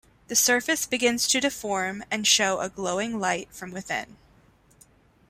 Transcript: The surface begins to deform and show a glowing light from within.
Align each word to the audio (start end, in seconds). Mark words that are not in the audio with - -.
The 0.29 0.35
surface 0.35 0.87
begins 0.87 1.27
to 1.27 1.39
deform 1.39 2.03
and 2.09 2.25
show 2.25 2.59
a 2.61 2.69
glowing 2.69 3.19
light 3.19 3.49
from 3.53 3.69
within. 3.69 4.17